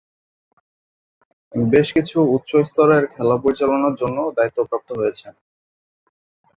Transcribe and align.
বেশ 1.53 1.87
কিছু 1.95 2.17
উচ্চ 2.35 2.51
স্তরের 2.69 3.03
খেলা 3.13 3.35
পরিচালনার 3.43 3.93
জন্য 4.01 4.17
দায়িত্বপ্রাপ্ত 4.37 4.89
হয়েছেন। 4.99 5.33